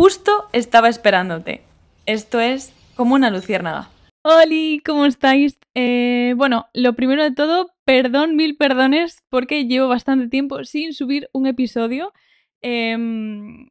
[0.00, 1.60] justo estaba esperándote.
[2.06, 3.90] Esto es como una luciérnaga.
[4.22, 5.58] Hola, ¿cómo estáis?
[5.74, 11.28] Eh, bueno, lo primero de todo, perdón, mil perdones, porque llevo bastante tiempo sin subir
[11.34, 12.14] un episodio,
[12.62, 13.68] em,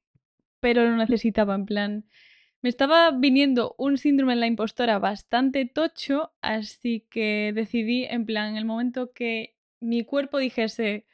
[0.59, 2.05] pero lo necesitaba, en plan.
[2.61, 8.55] Me estaba viniendo un síndrome en la impostora bastante tocho, así que decidí, en plan,
[8.55, 11.07] el momento que mi cuerpo dijese,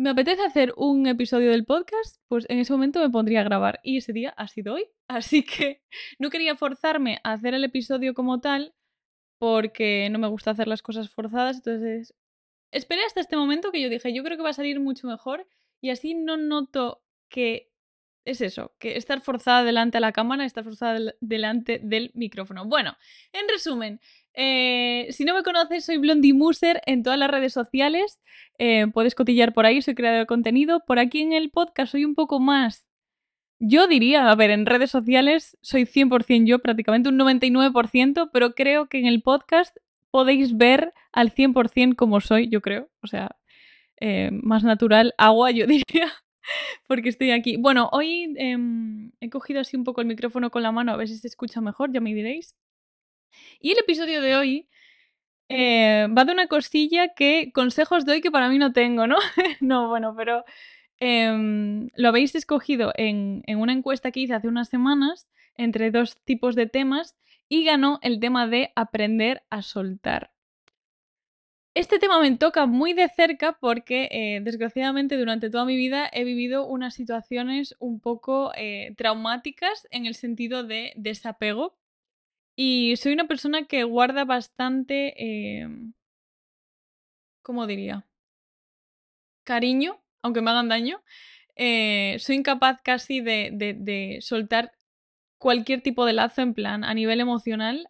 [0.00, 3.80] me apetece hacer un episodio del podcast, pues en ese momento me pondría a grabar.
[3.82, 4.86] Y ese día ha sido hoy.
[5.08, 5.82] Así que
[6.18, 8.74] no quería forzarme a hacer el episodio como tal,
[9.38, 11.56] porque no me gusta hacer las cosas forzadas.
[11.56, 12.14] Entonces,
[12.72, 15.46] esperé hasta este momento que yo dije, yo creo que va a salir mucho mejor.
[15.82, 17.69] Y así no noto que
[18.24, 22.66] es eso, que estar forzada delante de la cámara, estar forzada delante del micrófono.
[22.66, 22.96] Bueno,
[23.32, 24.00] en resumen,
[24.34, 28.20] eh, si no me conoces, soy Blondie Muser en todas las redes sociales.
[28.58, 30.84] Eh, puedes cotillar por ahí, soy creador de contenido.
[30.86, 32.86] Por aquí en el podcast soy un poco más.
[33.58, 38.88] Yo diría, a ver, en redes sociales soy 100% yo, prácticamente un 99%, pero creo
[38.88, 39.76] que en el podcast
[40.10, 42.88] podéis ver al 100% como soy, yo creo.
[43.02, 43.36] O sea,
[44.00, 46.10] eh, más natural, agua, yo diría
[46.86, 47.56] porque estoy aquí.
[47.56, 51.08] Bueno, hoy em, he cogido así un poco el micrófono con la mano a ver
[51.08, 52.54] si se escucha mejor, ya me diréis.
[53.60, 54.68] Y el episodio de hoy
[55.48, 59.16] eh, va de una cosilla que consejos doy que para mí no tengo, ¿no?
[59.60, 60.44] no, bueno, pero
[60.98, 66.18] em, lo habéis escogido en, en una encuesta que hice hace unas semanas entre dos
[66.24, 67.16] tipos de temas
[67.48, 70.30] y ganó el tema de aprender a soltar.
[71.74, 76.24] Este tema me toca muy de cerca porque, eh, desgraciadamente, durante toda mi vida he
[76.24, 81.76] vivido unas situaciones un poco eh, traumáticas en el sentido de desapego.
[82.56, 85.14] Y soy una persona que guarda bastante,
[85.62, 85.94] em,
[87.42, 88.06] ¿cómo diría?
[89.44, 91.02] Cariño, aunque me hagan daño.
[91.56, 94.72] Eh, soy incapaz casi de soltar
[95.38, 97.88] cualquier tipo de lazo en plan a nivel emocional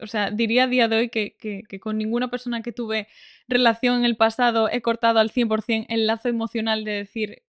[0.00, 1.36] o sea, diría a día de hoy que,
[1.80, 3.08] con ninguna persona que tuve
[3.48, 7.42] relación en el pasado he cortado al 100% el lazo emocional de decir,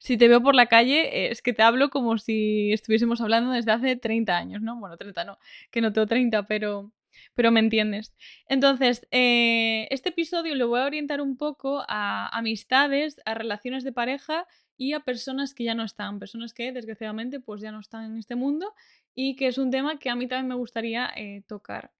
[0.00, 3.72] si te veo por la calle, es que te hablo como si estuviésemos hablando desde
[3.72, 4.78] hace 30 años, ¿no?
[4.78, 5.38] Bueno, 30 no,
[5.70, 6.92] que no tengo 30, pero,
[7.34, 8.14] pero me entiendes.
[8.48, 13.92] Entonces, eh, este episodio lo voy a orientar un poco a amistades, a relaciones de
[13.92, 18.04] pareja y a personas que ya no están, personas que desgraciadamente pues ya no están
[18.04, 18.74] en este mundo
[19.14, 21.92] y que es un tema que a mí también me gustaría eh, tocar.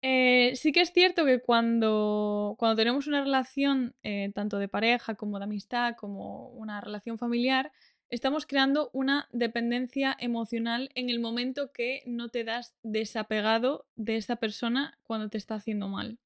[0.00, 5.16] Eh, sí que es cierto que cuando, cuando tenemos una relación eh, tanto de pareja
[5.16, 7.72] como de amistad, como una relación familiar,
[8.08, 14.36] estamos creando una dependencia emocional en el momento que no te das desapegado de esa
[14.36, 16.18] persona cuando te está haciendo mal.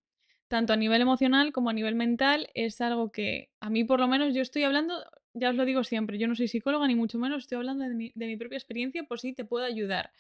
[0.53, 4.07] Tanto a nivel emocional como a nivel mental es algo que a mí por lo
[4.07, 5.03] menos yo estoy hablando
[5.33, 7.95] ya os lo digo siempre, yo no soy psicóloga ni mucho menos, estoy hablando de
[7.95, 10.13] mi, propia experiencia por si te puedo ayudar.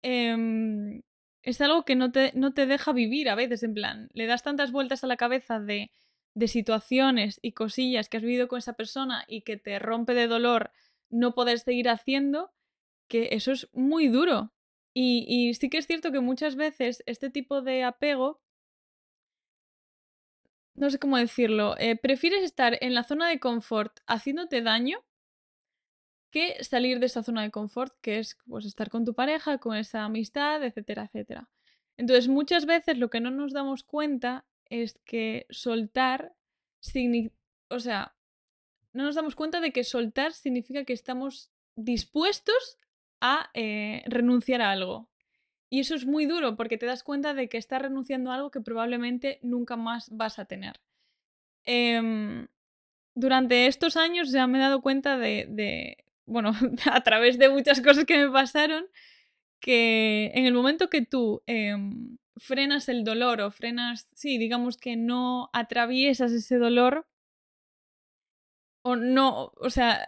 [0.00, 1.02] Em,
[1.42, 4.42] es algo que no te, no te deja vivir a veces, en plan, le das
[4.42, 5.90] tantas vueltas a la cabeza de,
[6.32, 10.28] de situaciones y cosillas que has vivido con esa persona y que te rompe de
[10.28, 10.70] dolor
[11.10, 12.52] no poder seguir haciendo,
[13.06, 14.50] que eso es muy duro.
[14.94, 18.40] Y, y sí que es cierto que muchas veces este tipo de apego
[20.78, 25.04] no sé cómo decirlo, eh, prefieres estar en la zona de confort haciéndote daño
[26.30, 29.76] que salir de esa zona de confort, que es pues, estar con tu pareja, con
[29.76, 31.48] esa amistad, etcétera, etcétera.
[31.96, 36.34] Entonces, muchas veces lo que no nos damos cuenta es que soltar
[36.80, 37.34] significa,
[37.70, 38.14] o sea,
[38.92, 42.78] no nos damos cuenta de que soltar significa que estamos dispuestos
[43.20, 45.08] a eh, renunciar a algo.
[45.70, 48.50] Y eso es muy duro porque te das cuenta de que estás renunciando a algo
[48.50, 50.80] que probablemente nunca más vas a tener.
[51.66, 52.48] Em,
[53.14, 56.52] durante estos años ya me he dado cuenta de, bueno,
[56.92, 58.86] a través de muchas cosas que me pasaron,
[59.60, 64.96] que en el momento que tú em, frenas el dolor o frenas, sí, digamos que
[64.96, 67.06] no atraviesas ese dolor,
[68.82, 70.06] o no, o sea,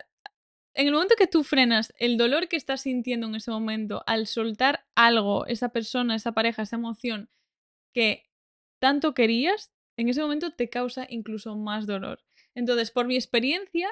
[0.74, 4.26] en el momento que tú frenas el dolor que estás sintiendo en ese momento al
[4.26, 7.28] soltar algo, esa persona, esa pareja, esa emoción
[7.94, 8.30] que
[8.80, 12.20] tanto querías, en ese momento te causa incluso más dolor.
[12.54, 13.90] Entonces, por mi experiencia,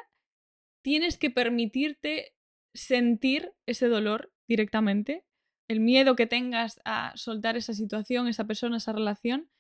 [0.83, 2.35] tienes que permitirte
[2.75, 5.25] sentir ese dolor directamente,
[5.69, 9.51] el miedo que tengas a soltar esa situación, esa persona, esa relación,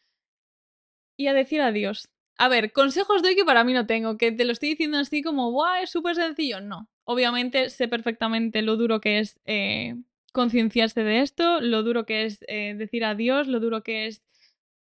[1.19, 2.09] y a decir adiós.
[2.38, 4.99] A ver, consejos de hoy que para mí no tengo, que te lo estoy diciendo
[4.99, 5.82] así como, ¡guau!
[5.82, 6.61] Es súper sencillo.
[6.61, 6.88] No.
[7.10, 9.96] Obviamente sé perfectamente lo duro que es eh,
[10.32, 14.22] concienciarse de esto, lo duro que es eh, decir adiós, lo duro que es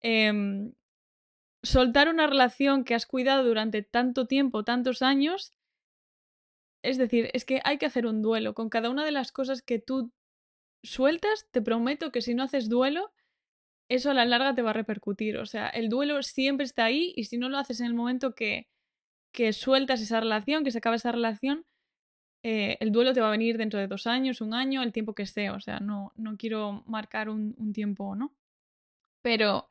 [0.02, 0.72] em,
[1.62, 5.52] soltar una relación que has cuidado durante tanto tiempo, tantos años,
[6.82, 8.54] Es decir, es que hay que hacer un duelo.
[8.54, 10.12] Con cada una de las cosas que tú
[10.82, 13.12] sueltas, te prometo que si no haces duelo,
[13.88, 15.38] eso a la larga te va a repercutir.
[15.38, 18.34] O sea, el duelo siempre está ahí y si no lo haces en el momento
[18.34, 18.68] que,
[19.32, 21.66] que sueltas esa relación, que se acaba esa relación,
[22.48, 25.14] eh, el duelo te va a venir dentro de dos años, un año, el tiempo
[25.16, 25.54] que sea.
[25.54, 28.32] O sea, no, no quiero marcar un, un tiempo, ¿no?
[29.20, 29.66] Pero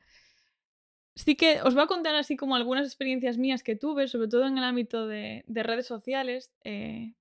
[1.14, 4.46] sí que os voy a contar así como algunas experiencias mías que tuve, sobre todo
[4.46, 6.52] en el ámbito de, redes sociales.
[6.64, 7.14] Eh,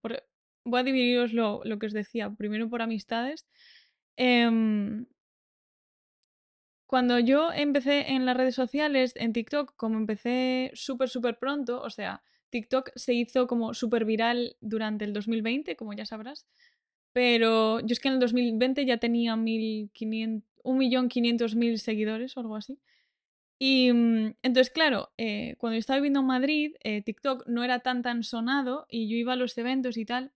[0.66, 3.48] voy a dividiros lo, que os decía, primero por amistades.
[4.18, 5.06] Em,
[6.86, 11.90] cuando yo empecé en las redes sociales, en TikTok, como empecé súper, súper pronto, o
[11.90, 16.46] sea, TikTok se hizo como súper viral durante el 2020, como ya sabrás,
[17.14, 22.80] pero yo es que en el 2020 ya tenía 1.500.000 seguidores o algo así.
[23.60, 27.80] Y mm, entonces, claro, eh, cuando yo estaba viviendo en Madrid, eh, TikTok no era
[27.80, 30.32] tan tan sonado y yo iba a los eventos y tal.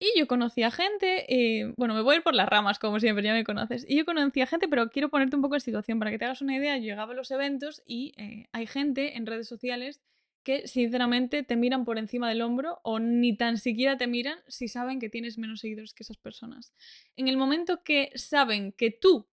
[0.00, 3.22] Y yo conocía gente, eh, bueno, me voy a ir por las ramas, como siempre,
[3.22, 3.84] ya me conoces.
[3.86, 6.40] Y yo conocía gente, pero quiero ponerte un poco en situación para que te hagas
[6.40, 6.76] una idea.
[6.78, 8.14] Yo llegaba a los eventos y
[8.52, 10.00] hay gente en redes sociales
[10.42, 14.68] que sinceramente te miran por encima del hombro o ni tan siquiera te miran si
[14.68, 16.72] saben que tienes menos seguidores que esas personas.
[17.16, 19.28] En el momento que saben que tú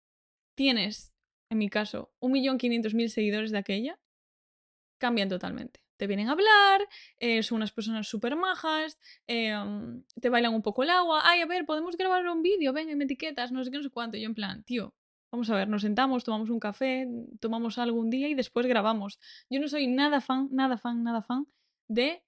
[0.56, 1.14] tienes
[1.54, 4.00] en mi caso, 1.500.000 seguidores de aquella,
[4.98, 5.83] cambian totalmente.
[6.04, 6.86] Te vienen a hablar,
[7.18, 11.46] eh, son unas personas súper majas, em, te bailan un poco el agua, ay, a
[11.46, 14.18] ver, podemos grabar un vídeo, venga, me etiquetas, no sé qué, no sé cuánto.
[14.18, 14.94] yo en plan, tío,
[15.32, 17.08] vamos a ver, nos sentamos, tomamos un café,
[17.40, 19.18] tomamos algo un día y después grabamos.
[19.50, 21.48] Yo no soy nada fan, nada fan, nada fan
[21.88, 22.22] de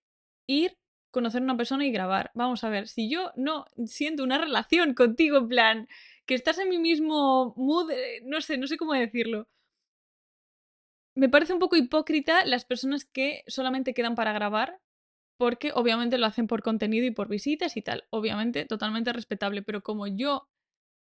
[0.47, 0.77] ir,
[1.11, 2.31] conocer a una persona y grabar.
[2.33, 5.87] Vamos a ver, si yo no siento una relación contigo, en plan,
[6.25, 9.49] que estás en mi mismo mood, eh, no sé, no sé cómo decirlo.
[11.15, 14.81] Me parece un poco hipócrita las personas que solamente quedan para grabar,
[15.37, 18.05] porque obviamente lo hacen por contenido y por visitas y tal.
[18.09, 20.49] Obviamente, totalmente respetable, pero como yo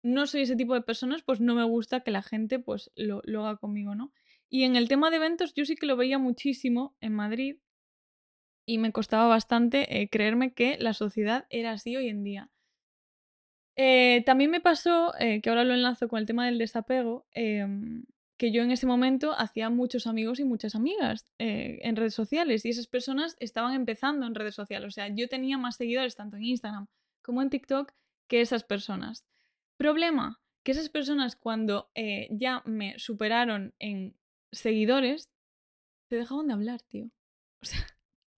[0.04, 3.22] no soy ese tipo de personas, pues no me gusta que la gente pues lo,
[3.46, 4.14] haga conmigo, ¿no?
[4.50, 7.58] Y en el tema de eventos, yo sí que lo veía muchísimo en Madrid
[8.66, 12.50] y me costaba bastante eh, creerme que la sociedad era así hoy en día.
[13.76, 18.06] Eh, también me pasó, eh, que ahora lo enlazo con el tema del desapego, em,
[18.38, 22.66] que yo en ese momento hacía muchos amigos y muchas amigas eh, en redes sociales
[22.66, 24.88] y esas personas estaban empezando en redes sociales.
[24.88, 26.88] O sea, yo tenía más seguidores tanto en Instagram
[27.24, 27.92] como en TikTok
[28.28, 29.26] que esas personas.
[29.78, 31.90] Problema, que esas personas cuando
[32.30, 34.16] ya me superaron en
[34.52, 35.30] seguidores,
[36.10, 37.10] te dejaban de hablar, tío.
[37.62, 37.86] O sea,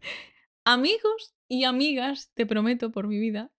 [0.66, 3.52] amigos y amigas, te prometo por mi vida,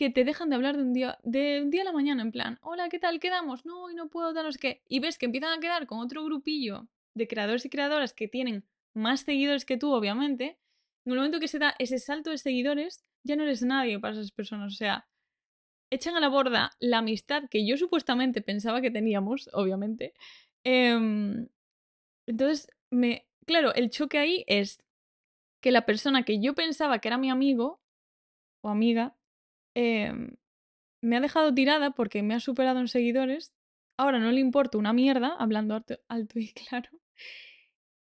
[0.00, 2.32] que te dejan de hablar de un día, de un día a la mañana, en
[2.32, 3.20] plan, hola, ¿qué tal?
[3.20, 3.66] ¿Quedamos?
[3.66, 4.82] No, y no puedo, daros que.
[4.88, 8.64] Y ves que empiezan a quedar con otro grupillo de creadores y creadoras que tienen
[8.94, 10.58] más seguidores que tú, obviamente.
[11.04, 14.14] En el momento que se da ese salto de seguidores, ya no eres nadie para
[14.14, 14.72] esas personas.
[14.72, 15.06] O sea,
[15.90, 20.14] echan a la borda la amistad que yo supuestamente pensaba que teníamos, obviamente.
[20.64, 21.46] Em,
[22.26, 23.26] entonces, me.
[23.44, 24.82] Claro, el choque ahí es
[25.60, 27.82] que la persona que yo pensaba que era mi amigo
[28.62, 29.14] o amiga
[29.74, 30.36] Em,
[31.02, 33.54] me ha dejado tirada porque me ha superado en seguidores.
[33.96, 35.74] Ahora no le importa una mierda, hablando
[36.08, 36.90] alto, y claro.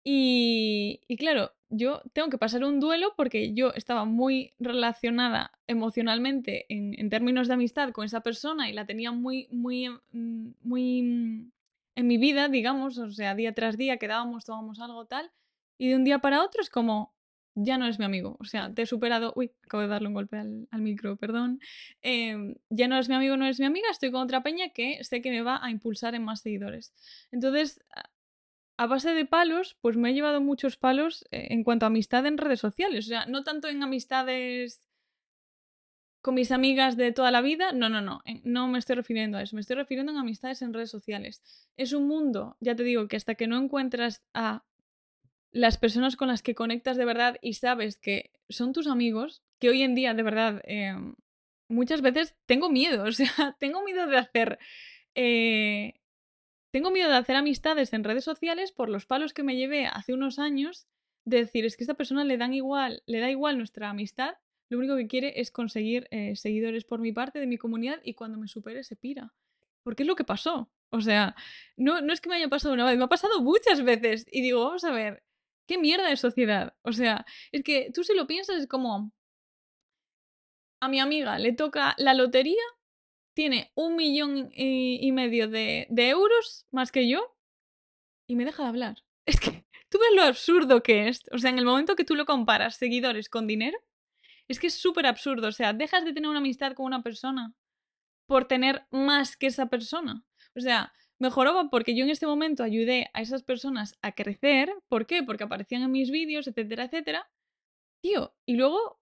[0.05, 6.65] Y, y, claro, yo tengo que pasar un duelo porque yo estaba muy relacionada emocionalmente
[6.71, 11.03] en, en, términos de amistad con esa persona y la tenía muy, muy, mm, muy
[11.03, 11.53] mm,
[11.97, 15.31] en mi vida, digamos, o sea, día tras día quedábamos, tomábamos algo tal,
[15.79, 17.13] y de un día para otro es como,
[17.55, 18.37] ya no es mi amigo.
[18.41, 19.33] O sea, te he superado.
[19.37, 21.61] Uy, acabo de darle un golpe al, micro, perdón.
[22.03, 23.89] Em, ya no eres mi amigo, no eres mi amiga.
[23.91, 26.93] Estoy con otra peña que sé que me va a impulsar en más seguidores.
[27.33, 27.81] Entonces,
[28.79, 32.25] a base de palos, pues me he llevado muchos palos eh, en cuanto a amistad
[32.27, 33.07] en redes sociales.
[33.07, 34.89] O sea, no tanto en amistades
[36.21, 37.73] con mis amigas de toda la vida.
[37.73, 38.23] No, no, no.
[38.45, 39.57] No me estoy refiriendo a eso.
[39.57, 41.43] Me estoy refiriendo en amistades en redes sociales.
[41.77, 44.65] Es un mundo, ya te digo, que hasta que no encuentras a
[45.53, 49.71] las personas con las que conectas de verdad y sabes que son tus amigos, que
[49.71, 51.15] hoy en día de verdad em,
[51.69, 54.59] muchas veces tengo miedo, o sea, tengo miedo de hacer...
[55.15, 55.95] Eh,
[56.71, 60.13] tengo miedo de hacer amistades en redes sociales por los palos que me llevé hace
[60.13, 60.87] unos años
[61.25, 64.35] de decir, es que a esta persona le dan igual, le da igual nuestra amistad,
[64.69, 68.15] lo único que quiere es conseguir eh, seguidores por mi parte de mi comunidad y
[68.15, 69.33] cuando me supere se pira.
[69.83, 70.71] Porque es lo que pasó.
[70.91, 71.35] O sea,
[71.77, 74.27] no, no es que me haya pasado una vez, me ha pasado muchas veces.
[74.31, 75.23] Y digo, vamos a ver,
[75.69, 76.75] ¿Qué mierda de sociedad?
[76.83, 79.13] O sea, es que tú si lo piensas es como...
[80.81, 82.63] A mi amiga le toca la lotería,
[83.35, 87.37] tiene un millón y, medio de, de euros más que yo
[88.29, 88.97] y me deja de hablar.
[89.27, 91.23] Es que tú ves lo absurdo que es.
[91.33, 93.79] O sea, en el momento que tú lo comparas seguidores con dinero,
[94.49, 95.49] Es que es súper absurdo.
[95.49, 97.55] O sea, dejas de tener una amistad con una persona
[98.27, 100.25] por tener más que esa persona.
[100.57, 104.73] O sea, mejoraba porque yo en este momento ayudé a esas personas a crecer.
[104.89, 105.23] ¿Por qué?
[105.23, 107.29] Porque aparecían en mis vídeos, etcétera, etcétera.
[108.03, 109.01] Tío, y luego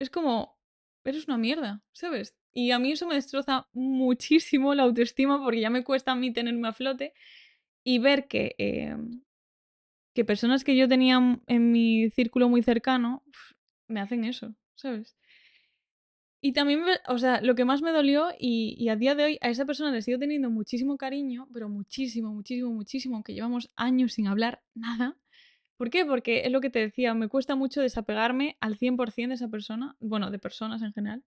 [0.00, 0.58] es como,
[1.04, 2.36] eres una mierda, ¿sabes?
[2.52, 6.32] Y a mí eso me destroza muchísimo la autoestima porque ya me cuesta a mí
[6.32, 7.14] tenerme a flote
[7.84, 9.22] y ver que, em,
[10.14, 13.24] que personas que yo tenía en mi círculo muy cercano
[13.88, 15.17] me hacen eso, ¿sabes?
[16.40, 19.38] Y también, o sea, lo que más me dolió y, y, a día de hoy
[19.40, 24.12] a esa persona le sigo teniendo muchísimo cariño, pero muchísimo, muchísimo, muchísimo, aunque llevamos años
[24.12, 25.16] sin hablar nada.
[25.78, 26.04] ¿Por qué?
[26.04, 29.96] Porque es lo que te decía, me cuesta mucho desapegarme al 100% de esa persona,
[30.00, 31.24] bueno, de personas en general.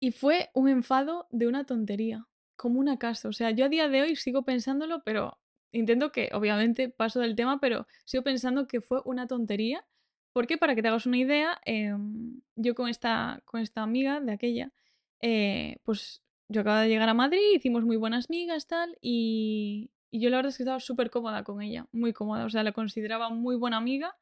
[0.00, 3.28] Y fue un enfado de una tontería, como una casa.
[3.28, 5.38] O sea, yo a día de hoy sigo pensándolo, pero
[5.72, 9.84] intento que, obviamente, paso del tema, pero sigo pensando que fue una tontería.
[10.34, 14.32] Porque, para que te hagas una idea, em, yo con esta, con esta amiga de
[14.32, 14.72] aquella,
[15.22, 20.30] eh, pues yo acabo de llegar a Madrid, hicimos muy buenas amigas, tal, y, yo
[20.30, 22.44] la verdad es que estaba súper cómoda con ella, muy cómoda.
[22.44, 24.16] O sea, la consideraba muy buena amiga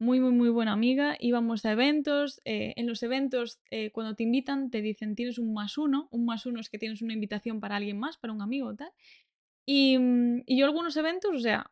[0.00, 1.16] muy, muy, muy buena amiga.
[1.20, 2.40] Íbamos a eventos.
[2.46, 6.08] Eh, en los eventos, eh, cuando te invitan, te dicen tienes un más uno.
[6.10, 8.90] Un más uno es que tienes una invitación para alguien más, para un amigo tal.
[9.66, 11.70] Y, mm, y yo algunos eventos, o sea,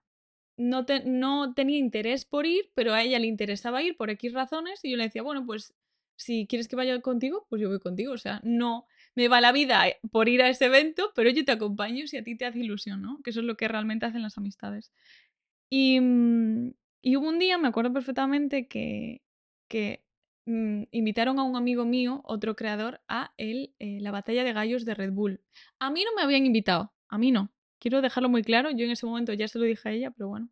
[0.59, 4.81] no, no tenía interés por ir, pero a ella le interesaba ir por X razones
[4.85, 5.75] y yo le decía, bueno, pues
[6.17, 8.13] si quieres que vaya contigo, pues yo voy contigo.
[8.13, 11.45] O sea, no me va la vida eh, por ir a ese evento, pero yo
[11.45, 13.21] te acompaño si a ti te hace ilusión, ¿no?
[13.23, 14.93] Que eso es lo que realmente hacen las amistades.
[15.71, 19.23] Y, mm, y hubo un día, me acuerdo perfectamente, que,
[19.69, 20.05] que
[20.47, 24.85] mm, invitaron a un amigo mío, otro creador, a el, eh, la batalla de gallos
[24.85, 25.41] de Red Bull.
[25.79, 27.53] A mí no me habían invitado, a mí no.
[27.79, 30.29] Quiero dejarlo muy claro, yo en ese momento ya se lo dije a ella, pero
[30.29, 30.51] bueno.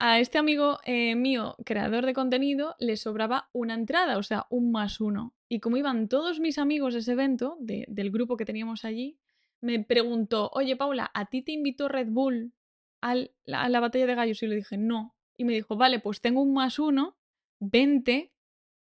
[0.00, 4.70] A este amigo eh, mío, creador de contenido, le sobraba una entrada, o sea, un
[4.70, 5.34] más uno.
[5.48, 9.18] Y como iban todos mis amigos a ese evento, del grupo que teníamos allí,
[9.60, 12.52] me preguntó, oye Paula, ¿a ti te invitó Red Bull
[13.00, 15.16] a la batalla de gallos y le dije, no.
[15.36, 17.16] Y me dijo, vale, pues tengo un más uno,
[17.60, 18.32] vente,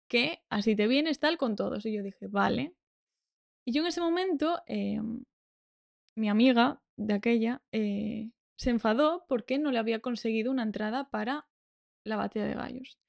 [0.08, 1.86] que así te vienes tal con todos.
[1.86, 2.75] Y yo dije, vale.
[3.65, 5.24] Y yo en ese momento, em,
[6.15, 11.48] mi amiga de aquella eh, se enfadó porque no le había conseguido una entrada para
[12.05, 13.00] la batalla de gallos.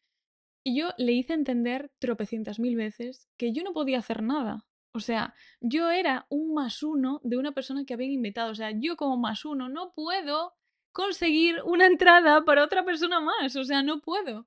[0.65, 4.65] Y yo le hice entender tropecientas mil veces que yo no podía hacer nada.
[4.95, 8.53] O sea, yo era un más uno de una persona que habían invitado.
[8.53, 10.55] O sea, yo como más uno no puedo
[10.93, 13.57] conseguir una entrada para otra persona más.
[13.57, 14.47] O sea, no puedo.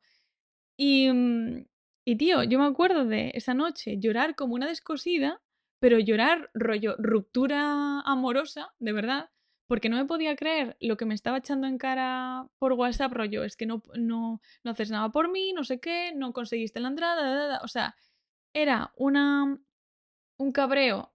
[0.78, 1.66] Y, mm,
[2.06, 5.42] y tío, yo me acuerdo de esa noche llorar como una descosida,
[5.80, 9.30] pero llorar rollo ruptura amorosa, de verdad,
[9.68, 13.44] porque no me podía creer lo que me estaba echando en cara por WhatsApp, rollo,
[13.44, 16.90] es que no, no, no haces nada por mí, no sé qué, no conseguiste la
[16.90, 17.96] entrada, o sea,
[18.54, 19.60] era una,
[20.38, 21.14] un cabreo,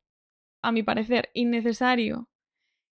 [0.63, 2.29] a mi parecer, innecesario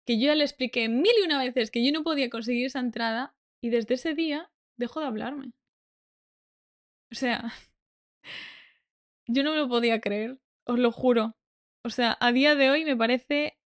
[0.05, 2.79] que yo ya le expliqué mil y una veces que yo no podía conseguir esa
[2.79, 5.51] entrada y desde ese día dejó de hablarme.
[7.11, 7.51] O sea,
[9.27, 11.35] yo no me lo podía creer, os lo juro.
[11.85, 13.59] O sea, a día de hoy me parece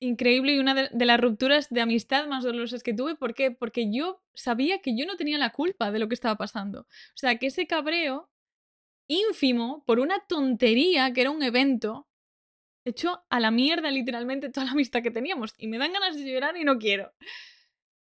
[0.00, 3.14] increíble y una de, las rupturas de amistad más dolorosas que tuve.
[3.14, 3.52] ¿Por qué?
[3.52, 6.80] Porque yo sabía que yo no tenía la culpa de lo que estaba pasando.
[6.80, 8.28] O sea, que ese cabreo
[9.06, 12.08] ínfimo por una tontería que era un evento
[12.84, 15.54] hecho a la mierda literalmente toda la amistad que teníamos.
[15.56, 17.12] Y me dan ganas de llorar y no quiero.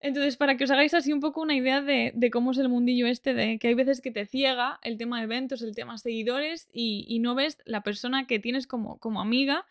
[0.01, 3.07] Entonces, para que os hagáis así un poco una idea de, cómo es el mundillo
[3.07, 5.99] este, de que hay veces que te ciega el tema de eventos, el tema de
[5.99, 9.67] seguidores y, no ves la persona que tienes como, amiga.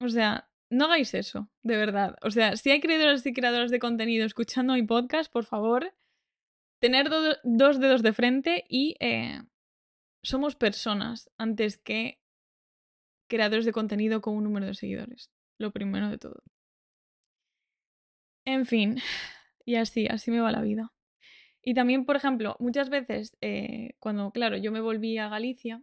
[0.00, 2.16] O sea, no hagáis eso, de verdad.
[2.22, 5.94] O sea, si hay creadores y creadoras de contenido escuchando mi podcast, por favor,
[6.80, 7.08] tener
[7.42, 9.40] dos dedos de frente y eh,
[10.22, 12.20] somos personas antes que
[13.28, 15.30] creadores de contenido con un número de seguidores.
[15.58, 16.42] Lo primero de todo.
[18.48, 18.96] En fin,
[19.66, 20.90] y así, así me va la vida.
[21.62, 25.82] Y también, por ejemplo, muchas veces, eh, cuando, claro, yo me volví a Galicia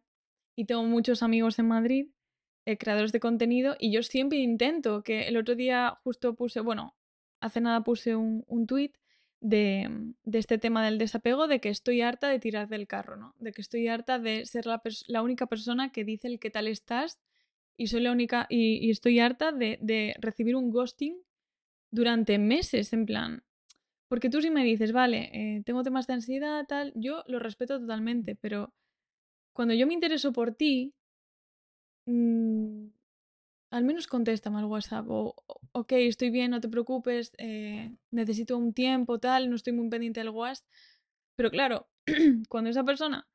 [0.56, 2.08] y tengo muchos amigos en Madrid,
[2.66, 6.96] eh, creadores de contenido, y yo siempre intento, que el otro día justo puse, bueno,
[7.40, 8.94] hace nada puse un, un tweet
[9.42, 9.88] de,
[10.24, 13.36] de, este tema del desapego, de que estoy harta de tirar del carro, ¿no?
[13.38, 16.68] De que estoy harta de ser la, la única persona que dice el qué tal
[16.68, 17.20] estás
[17.78, 21.16] y soy la única y, estoy harta de, recibir un ghosting
[21.92, 23.44] durante meses, en plan.
[24.10, 27.80] Porque tú si me dices, vale, eh, tengo temas de ansiedad, tal, yo lo respeto
[27.80, 28.74] totalmente, pero
[29.54, 30.94] cuando yo me intereso por ti,
[32.06, 32.88] mm,
[33.72, 35.36] al menos contéstame al WhatsApp o,
[35.74, 40.20] ok, estoy bien, no te preocupes, eh, necesito un tiempo, tal, no estoy muy pendiente
[40.22, 40.68] del WhatsApp.
[41.36, 41.88] Pero claro,
[42.50, 43.28] cuando esa persona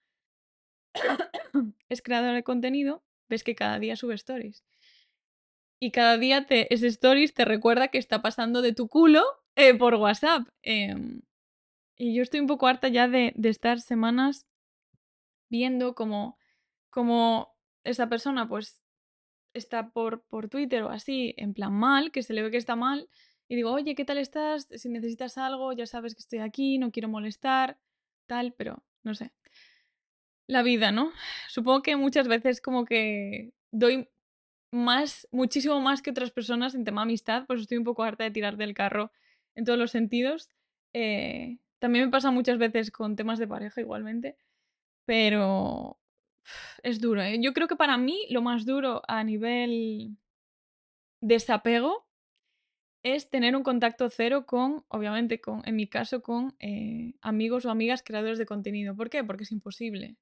[1.88, 4.64] es creadora de contenido, ves que cada día sube stories.
[5.80, 9.24] Y cada día te, ese stories te recuerda que está pasando de tu culo
[9.56, 10.46] eh, por WhatsApp.
[10.62, 11.22] Em,
[11.96, 14.46] y yo estoy un poco harta ya de, de estar semanas
[15.48, 16.38] viendo como,
[16.90, 18.82] como esa persona pues
[19.54, 22.76] está por, por Twitter o así, en plan mal, que se le ve que está
[22.76, 23.08] mal,
[23.48, 24.68] y digo, oye, ¿qué tal estás?
[24.76, 27.78] Si necesitas algo, ya sabes que estoy aquí, no quiero molestar,
[28.26, 29.32] tal, pero no sé.
[30.46, 31.10] La vida, ¿no?
[31.48, 34.08] Supongo que muchas veces como que doy
[34.70, 38.30] más, muchísimo más que otras personas en tema amistad, pues estoy un poco harta de
[38.30, 39.12] tirar del carro
[39.54, 40.48] en todos los sentidos.
[40.92, 44.36] Eh, también me pasa muchas veces con temas de pareja igualmente,
[45.04, 45.98] pero
[46.82, 47.22] es duro.
[47.22, 47.38] ¿eh?
[47.40, 50.16] Yo creo que para mí lo más duro a nivel
[51.20, 52.06] desapego
[53.02, 57.70] es tener un contacto cero con, obviamente, con, en mi caso, con eh, amigos o
[57.70, 58.94] amigas creadores de contenido.
[58.94, 59.24] ¿Por qué?
[59.24, 60.16] Porque es imposible.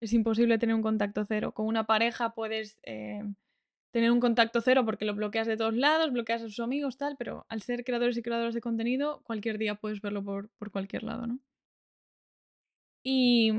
[0.00, 1.52] Es imposible tener un contacto cero.
[1.52, 2.78] Con una pareja puedes
[3.94, 7.14] tener un contacto cero porque lo bloqueas de todos lados, bloqueas a sus amigos, tal,
[7.16, 11.04] pero al ser creadores y creadoras de contenido, cualquier día puedes verlo por, por cualquier
[11.04, 11.38] lado, ¿no?
[13.04, 13.52] Y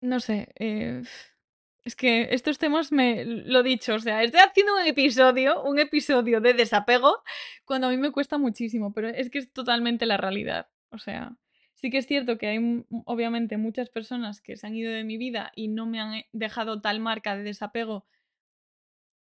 [0.00, 1.02] no sé, eh,
[1.84, 6.40] es que estos temas me lo dicho, o sea, estoy haciendo un episodio, un episodio
[6.40, 7.22] de desapego
[7.64, 10.68] cuando a mí me cuesta muchísimo, pero es que es totalmente la realidad.
[10.90, 11.36] O sea,
[11.80, 15.16] sí que es cierto que hay obviamente muchas personas que se han ido de mi
[15.16, 18.06] vida y no me han eh, dejado tal marca de desapego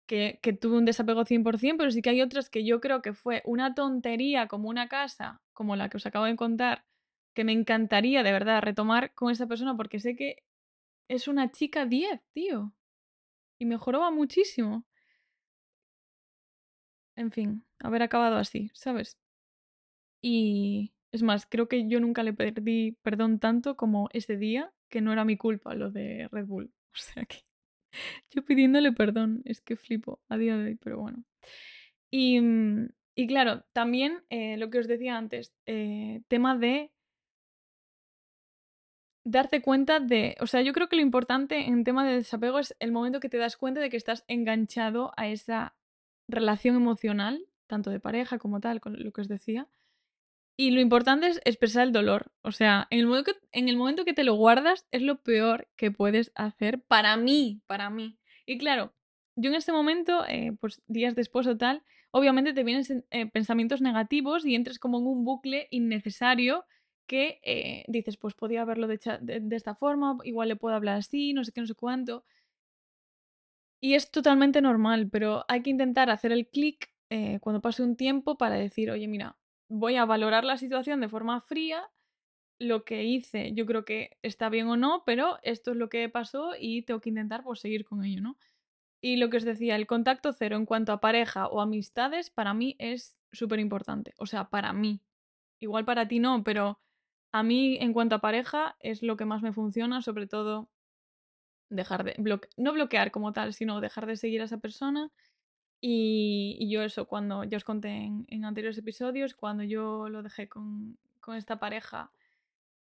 [0.07, 3.43] que, tuve un desapego 100%, pero sí que hay otras que yo creo que fue
[3.45, 6.85] una tontería como una casa, como la que os acabo de contar,
[7.33, 10.43] que me encantaría de verdad retomar con esa persona porque sé que
[11.09, 12.73] es una chica 10, tío.
[13.61, 14.85] Y mejoró muchísimo.
[17.15, 19.17] En fin, haber acabado así, ¿sabes?
[20.23, 25.01] Y es más, creo que yo nunca le pedí perdón tanto como ese día, que
[25.01, 26.73] no era mi culpa lo de Red Bull.
[26.93, 27.39] O sea que
[28.31, 31.25] yo pidiéndole perdón, es que flipo a día de hoy, pero bueno.
[32.11, 36.93] Y, mm, y claro, también eh, lo que os decía antes, eh, tema de
[39.25, 42.75] darte cuenta de, o sea, yo creo que lo importante en tema de desapego es
[42.81, 45.75] el momento que te das cuenta de que estás enganchado a esa
[46.29, 49.69] relación emocional, tanto de pareja como tal, con lo que os decía.
[50.61, 52.33] Y lo importante es expresar el dolor.
[52.43, 55.23] O sea, en el, momento que, en el momento que te lo guardas es lo
[55.23, 58.19] peor que puedes hacer para mí, para mí.
[58.45, 58.93] Y claro,
[59.37, 63.81] yo en este momento, eh, pues días después o tal, obviamente te vienen eh, pensamientos
[63.81, 66.67] negativos y entras como en un bucle innecesario
[67.07, 71.33] que eh, dices, pues podía haberlo de, de, esta forma, igual le puedo hablar así,
[71.33, 72.23] no sé qué, no sé cuánto.
[73.81, 76.91] Y es totalmente normal, pero hay que intentar hacer el clic
[77.41, 79.40] cuando pase un tiempo para decir, oye, mira,
[79.71, 81.89] voy a valorar la situación de forma fría,
[82.59, 86.09] lo que hice yo creo que está bien o no, pero esto es lo que
[86.11, 88.37] pasó y tengo que intentar pues seguir con ello, ¿no?
[89.01, 92.53] Y lo que os decía, el contacto cero en cuanto a pareja o amistades, para
[92.53, 94.13] mí es súper importante.
[94.19, 95.01] O sea, para mí.
[95.61, 96.81] Igual para ti no, pero
[97.33, 100.69] a mí, en cuanto a pareja, es lo que más me funciona, sobre todo
[101.71, 102.15] dejar de
[102.57, 105.11] no bloquear como tal, sino dejar de seguir a esa persona.
[105.81, 110.99] Y, yo eso, cuando ya os conté en, anteriores episodios, cuando yo lo dejé con,
[111.37, 112.11] esta pareja,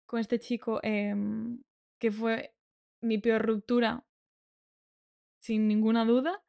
[0.05, 1.61] con este chico, em,
[1.99, 2.53] que fue
[3.01, 4.03] mi peor ruptura,
[5.39, 6.41] sin ninguna duda,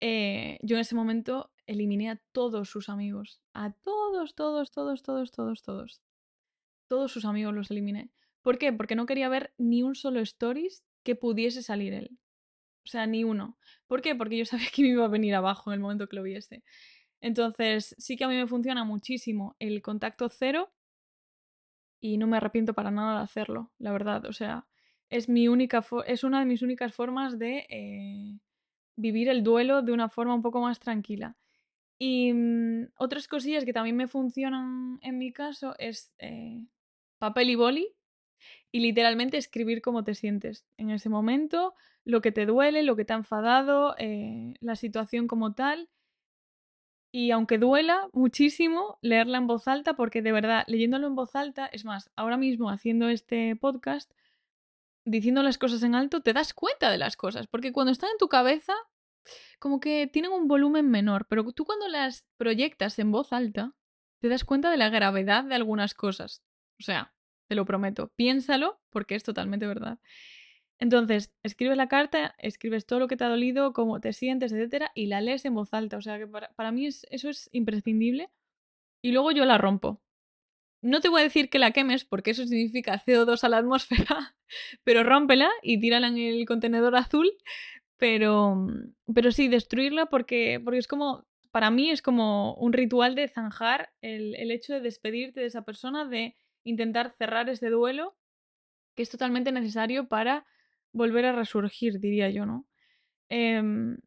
[0.00, 3.40] eh, yo en ese momento eliminé a todos sus amigos.
[3.52, 6.02] A todos, todos, todos, todos, todos, todos
[6.88, 8.10] todos sus amigos los eliminé.
[8.42, 8.72] ¿Por qué?
[8.72, 12.18] Porque no quería ver ni un solo stories que pudiese salir él.
[12.88, 13.58] O sea, ni uno.
[13.86, 14.14] ¿Por qué?
[14.14, 16.64] Porque yo sabía que me iba a venir abajo en el momento que lo viese.
[17.20, 20.72] Entonces, sí que a mí me funciona muchísimo el contacto cero
[22.00, 24.24] y no me arrepiento para nada de hacerlo, la verdad.
[24.24, 24.66] O sea,
[25.10, 28.38] es, mi única es una de mis únicas formas de eh,
[28.96, 31.36] vivir el duelo de una forma un poco más tranquila.
[31.98, 36.66] Y mm, otras cosillas que también me funcionan en mi caso es eh,
[37.18, 37.97] papel y boli
[38.72, 41.74] y literalmente escribir cómo te sientes en ese momento,
[42.04, 45.88] lo que te duele, lo que te ha enfadado, eh, la situación como tal.
[47.12, 51.66] Y aunque duela muchísimo, leerla en voz alta, porque de verdad, leyéndolo en voz alta,
[51.66, 54.12] es más, ahora mismo haciendo este podcast,
[55.04, 58.18] diciendo las cosas en alto, te das cuenta de las cosas, porque cuando están en
[58.18, 58.74] tu cabeza,
[59.58, 63.74] como que tienen un volumen menor, pero tú cuando las proyectas en voz alta,
[64.20, 66.42] te das cuenta de la gravedad de algunas cosas.
[66.80, 67.12] O sea,
[67.48, 69.98] te lo prometo, piénsalo porque es totalmente verdad.
[70.78, 74.92] Entonces, escribes la carta, escribes todo lo que te ha dolido, cómo te sientes, etcétera,
[74.94, 75.96] y la lees en voz alta.
[75.96, 78.30] O sea que para, mí eso es imprescindible.
[79.02, 80.02] y luego yo la rompo.
[80.82, 84.36] No te voy a decir que la quemes porque eso significa CO2 a la atmósfera,
[84.84, 87.32] pero rómpela y tírala en el contenedor azul.
[87.98, 88.56] Pero,
[89.12, 93.92] pero sí, destruirla porque, porque es como, para mí es como un ritual de zanjar
[94.02, 96.36] el, el hecho de despedirte de esa persona, de
[96.68, 98.16] intentar cerrar ese duelo,
[98.96, 100.46] que es totalmente necesario para
[100.92, 102.66] volver a resurgir, diría yo, ¿no?
[103.30, 103.98] Em,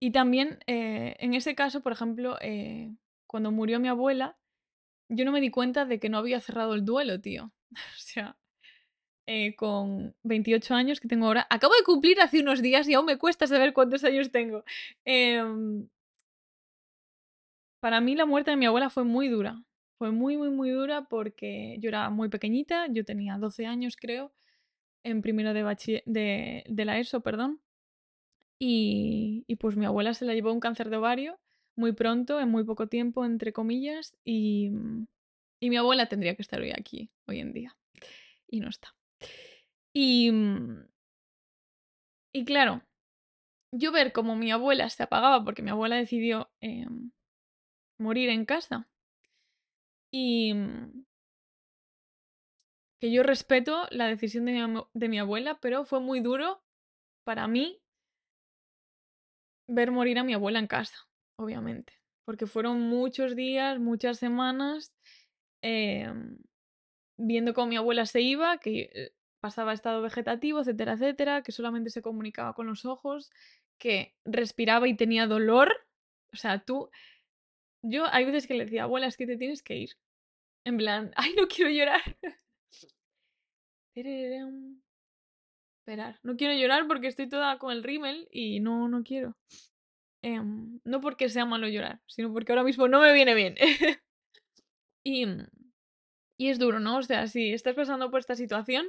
[0.00, 2.90] y también, eh, en ese caso, por ejemplo, eh,
[3.26, 4.38] cuando murió mi abuela,
[5.08, 7.52] yo no me di cuenta de que no había cerrado el duelo, tío.
[7.96, 8.36] o sea,
[9.26, 13.06] eh, con 28 años que tengo ahora, acabo de cumplir hace unos días y aún
[13.06, 14.64] me cuesta saber cuántos años tengo.
[15.04, 15.88] Em,
[17.80, 19.62] para mí la muerte de mi abuela fue muy dura.
[20.00, 24.32] Fue muy, muy, muy dura porque yo era muy pequeñita, yo tenía 12 años creo,
[25.04, 27.60] en primero de, de, de la ESO, perdón.
[28.58, 31.38] Y, pues mi abuela se la llevó un cáncer de ovario
[31.76, 35.06] muy pronto, en muy poco tiempo, entre comillas, y, mm,
[35.60, 37.76] y mi abuela tendría que estar hoy aquí, hoy en día.
[38.48, 38.96] Y no está.
[39.92, 40.88] Y, mm,
[42.32, 42.82] y claro,
[43.70, 47.10] yo ver cómo mi abuela se apagaba porque mi abuela decidió em,
[47.98, 48.88] morir en casa.
[50.10, 51.04] Y mm,
[53.00, 56.62] que yo respeto la decisión de mi, de mi abuela, pero fue muy duro
[57.24, 57.80] para mí
[59.66, 60.96] ver morir a mi abuela en casa,
[61.36, 61.92] obviamente,
[62.24, 64.92] porque fueron muchos días, muchas semanas
[65.62, 66.38] em,
[67.16, 71.90] viendo cómo mi abuela se iba, que eh, pasaba estado vegetativo, etcétera, etcétera, que solamente
[71.90, 73.30] se comunicaba con los ojos,
[73.78, 75.72] que respiraba y tenía dolor.
[76.32, 76.90] O sea, tú,
[77.82, 79.90] yo hay veces que le decía, abuela, es que te tienes que ir.
[80.64, 82.00] En plan, ay, no quiero llorar.
[85.80, 86.20] Esperar.
[86.22, 89.36] No quiero llorar porque estoy toda con el rímel y no, no quiero.
[90.22, 93.56] Em, no porque sea malo llorar, sino porque ahora mismo no me viene bien.
[95.04, 95.26] y,
[96.38, 96.98] y es duro, ¿no?
[96.98, 98.86] O sea, si estás pasando por esta situación,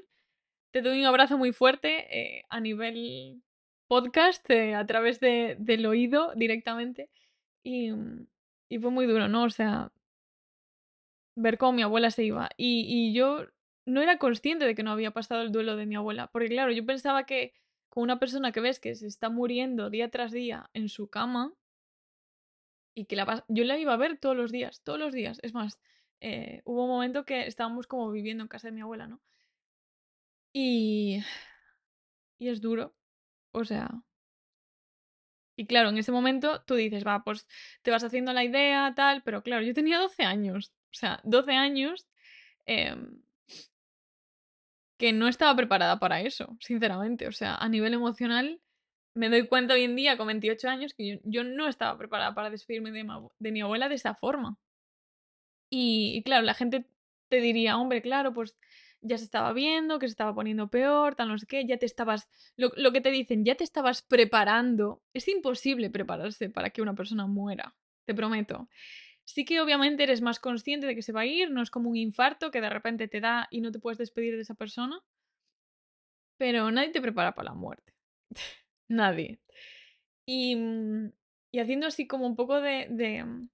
[0.71, 3.41] te doy un abrazo muy fuerte eh, a nivel
[3.88, 7.10] podcast, eh, a través de, del oído directamente.
[7.63, 7.91] Y,
[8.72, 9.44] y fue muy duro, ¿no?
[9.44, 9.92] O sea,
[11.36, 12.50] ver cómo mi abuela se iba.
[12.56, 13.46] Y, y yo
[13.86, 16.28] no era consciente de que no había pasado el duelo de mi abuela.
[16.28, 17.54] Porque claro, yo pensaba que
[17.90, 21.54] con una persona que ves que se está muriendo día tras día en su cama
[22.96, 25.40] y que la yo la iba a ver todos los días, todos los días.
[25.44, 25.82] Es más,
[26.22, 29.20] eh, hubo un momento que estábamos como viviendo en casa de mi abuela, ¿no?
[30.54, 31.22] Y...
[32.40, 32.96] Y es duro.
[33.52, 34.02] O sea...
[35.62, 37.47] Y claro, en ese momento tú dices, va, pues
[37.84, 40.74] te vas haciendo la idea, tal, pero claro, yo tenía 12 años.
[40.91, 42.08] O sea, 12 años.
[42.65, 42.95] Eh,
[44.97, 47.28] que no estaba preparada para eso, sinceramente.
[47.28, 48.60] O sea, a nivel emocional,
[49.13, 52.50] me doy cuenta hoy en día, con 28 años, que yo, no estaba preparada para
[52.50, 54.58] despedirme de, mi abuela de esa forma.
[55.69, 56.88] Y, claro, la gente
[57.30, 58.56] te diría, hombre, claro, pues
[59.02, 61.86] ya se estaba viendo, que se estaba poniendo peor, tal, no sé qué, ya te
[61.86, 65.02] estabas, lo, lo, que te dicen, ya te estabas preparando.
[65.14, 68.70] Es imposible prepararse para que una persona muera, te prometo.
[69.26, 71.90] Sí que obviamente eres más consciente de que se va a ir, no es como
[71.90, 75.02] un infarto que de repente te da y no te puedes despedir de esa persona.
[76.38, 77.94] Pero nadie te prepara para la muerte.
[78.88, 79.40] nadie.
[80.26, 81.12] Y, mm,
[81.52, 83.50] y, haciendo así como un poco de, de mm,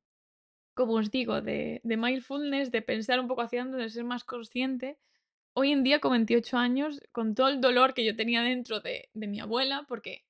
[0.73, 4.23] como os digo, de, de, mindfulness, de pensar un poco hacia dónde, de ser más
[4.23, 4.97] consciente.
[5.59, 9.09] Hoy en día, con 28 años, con todo el dolor que yo tenía dentro de,
[9.15, 10.23] de mi abuela, porque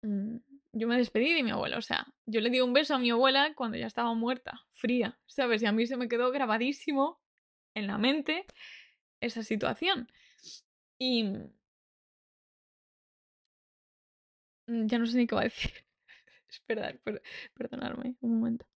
[0.00, 0.36] mm,
[0.72, 3.10] yo me despedí de mi abuela, o sea, yo le di un beso a mi
[3.10, 5.62] abuela cuando ya estaba muerta, fría, ¿sabes?
[5.62, 7.20] Y a mí se me quedó grabadísimo
[7.74, 8.46] en la mente
[9.20, 10.10] esa situación.
[10.98, 11.24] Y...
[14.66, 15.72] Mm, ya no sé ni qué va a decir.
[16.48, 16.94] Esperad,
[17.52, 18.66] perdonadme un momento.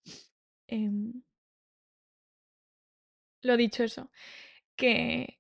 [0.66, 0.90] Eh...
[3.42, 4.11] Lo dicho eso,
[4.79, 5.38] que,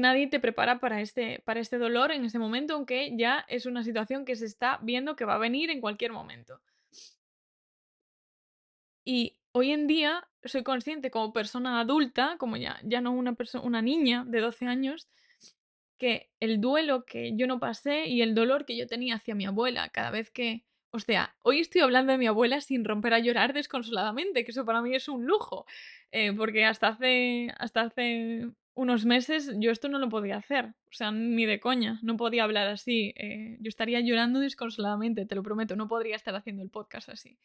[0.00, 3.84] nadie te prepara para este, para este dolor en ese momento, aunque ya es una
[3.84, 6.60] situación que se está viendo que va a venir en cualquier momento.
[9.04, 13.82] Y hoy en día soy consciente como persona adulta, como ya, ya no una, una
[13.82, 15.08] niña de 12 años,
[15.98, 19.44] que el duelo que yo no pasé y el dolor que yo tenía hacia mi
[19.46, 20.64] abuela cada vez que...
[20.92, 24.64] O sea, hoy estoy hablando de mi abuela sin romper a llorar desconsoladamente, que eso
[24.64, 25.66] para mí es un lujo,
[26.10, 30.92] eh, porque hasta hace, hasta hace unos meses yo esto no lo podía hacer, o
[30.92, 35.42] sea, ni de coña, no podía hablar así, eh, yo estaría llorando desconsoladamente, te lo
[35.42, 37.38] prometo, no podría estar haciendo el podcast así.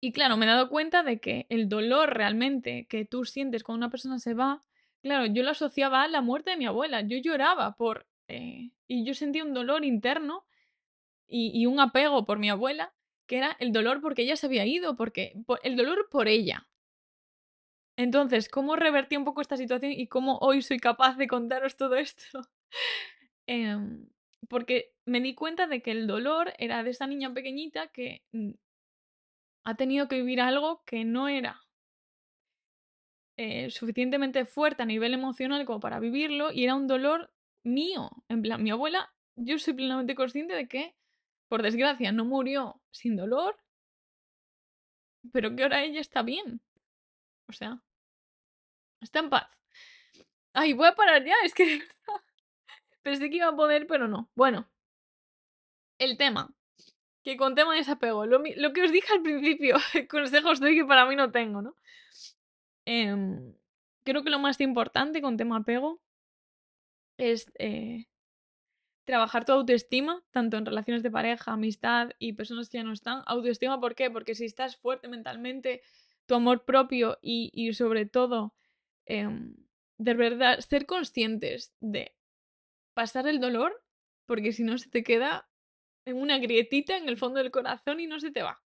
[0.00, 3.78] Y claro, me he dado cuenta de que el dolor realmente que tú sientes cuando
[3.86, 4.62] una persona se va,
[5.02, 8.06] claro, yo lo asociaba a la muerte de mi abuela, yo lloraba por...
[8.28, 10.44] Eh, y yo sentía un dolor interno
[11.26, 12.92] y, y un apego por mi abuela
[13.26, 16.66] que era el dolor porque ella se había ido, porque el dolor por ella.
[17.96, 21.96] Entonces, ¿cómo revertí un poco esta situación y cómo hoy soy capaz de contaros todo
[21.96, 22.42] esto?
[23.48, 24.08] Em,
[24.48, 28.52] porque me di cuenta de que el dolor era de esa niña pequeñita que mm,
[29.64, 31.60] ha tenido que vivir algo que no era
[33.36, 37.30] eh, suficientemente fuerte a nivel emocional como para vivirlo y era un dolor
[37.64, 38.10] mío.
[38.28, 40.94] En plan, mi abuela, yo soy plenamente consciente de que,
[41.48, 43.56] por desgracia, no murió sin dolor,
[45.32, 46.60] pero que ahora ella está bien.
[47.56, 47.80] O sea,
[49.00, 49.48] está en paz.
[50.52, 51.80] Ay, voy a parar ya, es que
[53.02, 54.30] pensé que iba a poder, pero no.
[54.34, 54.68] Bueno,
[55.98, 56.54] el tema.
[57.24, 58.26] Que con tema de desapego.
[58.26, 59.76] Lo, que os dije al principio,
[60.10, 61.76] consejos doy que para mí no tengo, ¿no?
[62.84, 63.54] Em,
[64.04, 66.02] creo que lo más importante con tema apego
[67.16, 68.04] es eh,
[69.06, 73.22] trabajar tu autoestima, tanto en relaciones de pareja, amistad y personas que ya no están.
[73.24, 74.10] Autoestima, ¿por qué?
[74.10, 75.82] Porque si estás fuerte mentalmente,
[76.26, 78.54] tu amor propio y, sobre todo,
[79.06, 79.54] em,
[79.98, 82.14] de verdad, ser conscientes de
[82.94, 83.82] pasar el dolor,
[84.26, 85.48] porque si no se te queda
[86.04, 88.62] en una grietita en el fondo del corazón y no se te va.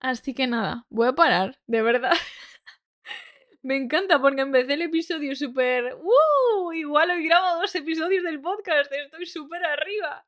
[0.00, 2.12] Así que nada, voy a parar, de verdad.
[3.62, 5.94] Me encanta porque empecé el episodio súper...
[5.94, 6.72] ¡Uh!
[6.72, 10.26] Igual hoy grabo dos episodios del podcast, estoy súper arriba.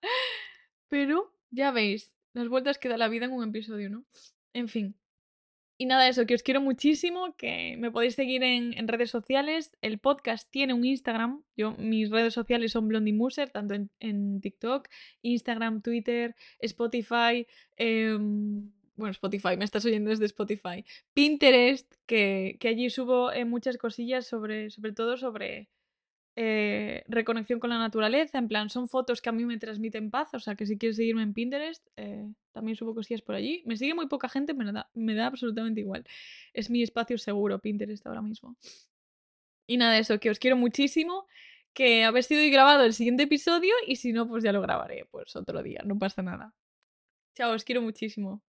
[0.89, 4.07] Pero ya veis, las vueltas que da la vida en un episodio, ¿no?
[4.55, 4.97] En fin.
[5.79, 9.77] Y nada, eso, que os quiero muchísimo, que me podéis seguir en, redes sociales.
[9.83, 11.43] El podcast tiene un Instagram.
[11.55, 14.89] Yo, mis redes sociales son Blondie Muser, tanto en, TikTok,
[15.21, 17.47] Instagram, Twitter, Spotify.
[17.77, 24.27] Em, bueno, Spotify, me estás oyendo desde Spotify, Pinterest, que, allí subo eh, muchas cosillas
[24.27, 25.69] sobre, sobre todo sobre
[26.39, 30.35] eh, reconexión con la naturaleza, en plan, son fotos que a mí me transmiten paz,
[30.35, 33.63] o sea que si quieres seguirme en Pinterest, eh, también subo cosillas por allí.
[33.65, 36.05] Me sigue muy poca gente, me da, me da absolutamente igual.
[36.53, 38.57] Es mi espacio seguro, Pinterest ahora mismo.
[39.67, 41.27] Y nada, eso, que os quiero muchísimo,
[41.73, 45.35] que haber sido grabado el siguiente episodio y si no, pues ya lo grabaré, pues
[45.37, 46.55] otro día, no pasa nada.
[47.35, 48.43] Chao, os quiero muchísimo.